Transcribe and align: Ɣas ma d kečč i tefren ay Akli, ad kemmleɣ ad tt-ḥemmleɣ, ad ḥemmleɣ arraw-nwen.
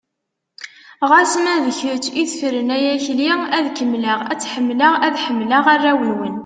Ɣas 1.09 1.33
ma 1.43 1.55
d 1.63 1.67
kečč 1.79 2.05
i 2.21 2.23
tefren 2.31 2.69
ay 2.75 2.85
Akli, 2.95 3.29
ad 3.57 3.65
kemmleɣ 3.77 4.19
ad 4.31 4.37
tt-ḥemmleɣ, 4.39 4.93
ad 5.05 5.15
ḥemmleɣ 5.25 5.63
arraw-nwen. 5.73 6.35